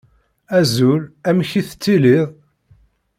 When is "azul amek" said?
0.57-1.51